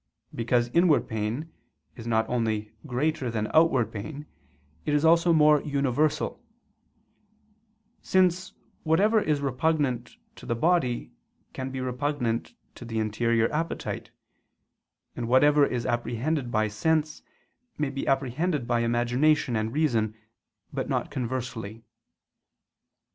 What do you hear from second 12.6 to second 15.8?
to the interior appetite; and whatever